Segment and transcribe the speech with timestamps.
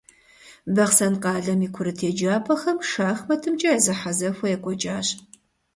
[0.75, 5.07] Бахъсэн къалэм и курыт еджапӀэхэм шахматымкӀэ я зэхьэзэхуэ екӀуэкӀащ.